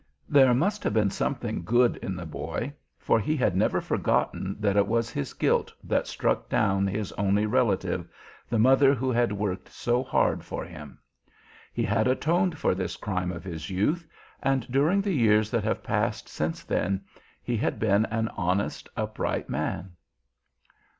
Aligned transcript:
There 0.27 0.55
must 0.55 0.83
have 0.83 0.95
been 0.95 1.11
something 1.11 1.63
good 1.63 1.97
in 1.97 2.15
the 2.15 2.25
boy, 2.25 2.73
for 2.97 3.19
he 3.19 3.37
had 3.37 3.55
never 3.55 3.79
forgotten 3.79 4.55
that 4.59 4.75
it 4.75 4.87
was 4.87 5.11
his 5.11 5.33
guilt 5.35 5.71
that 5.83 6.07
struck 6.07 6.49
down 6.49 6.87
his 6.87 7.11
only 7.19 7.45
relative, 7.45 8.07
the 8.49 8.57
mother 8.57 8.95
who 8.95 9.11
had 9.11 9.31
worked 9.31 9.69
so 9.69 10.01
hard 10.01 10.43
for 10.43 10.65
him. 10.65 10.97
He 11.71 11.83
had 11.83 12.07
atoned 12.07 12.57
for 12.57 12.73
this 12.73 12.97
crime 12.97 13.31
of 13.31 13.43
his 13.43 13.69
youth, 13.69 14.07
and 14.41 14.65
during 14.71 15.01
the 15.01 15.13
years 15.13 15.51
that 15.51 15.65
have 15.65 15.83
passed 15.83 16.27
since 16.27 16.63
then, 16.63 17.03
he 17.43 17.55
had 17.55 17.77
been 17.79 18.07
an 18.07 18.27
honest, 18.29 18.89
upright 18.97 19.49
man." 19.49 19.91